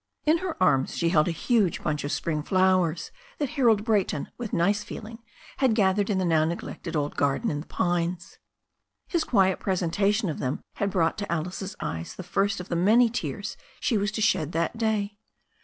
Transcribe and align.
In 0.25 0.39
her 0.39 0.57
arms 0.59 0.97
she 0.97 1.09
held 1.09 1.27
a 1.27 1.31
huge 1.31 1.83
bunch 1.83 2.03
of 2.03 2.11
spring 2.11 2.41
flowers 2.41 3.11
that 3.37 3.49
Harold 3.49 3.83
Brayton, 3.85 4.29
with 4.35 4.51
nice 4.51 4.83
feeling, 4.83 5.19
had 5.57 5.75
gathered 5.75 6.09
in 6.09 6.17
the 6.17 6.25
now 6.25 6.43
neglected 6.43 6.95
old 6.95 7.15
garden 7.15 7.51
in 7.51 7.59
the 7.59 7.67
pines. 7.67 8.39
His 9.07 9.23
quiet 9.23 9.59
presentation 9.59 10.27
of 10.27 10.39
them 10.39 10.59
had 10.77 10.89
brought 10.89 11.19
to 11.19 11.31
Alice's 11.31 11.75
eyes 11.81 12.15
the 12.15 12.23
first 12.23 12.59
of 12.59 12.67
the 12.67 12.75
many 12.75 13.09
tears 13.11 13.55
she 13.79 13.95
was 13.95 14.11
to 14.13 14.21
shed 14.21 14.53
that 14.53 14.75
day. 14.75 15.19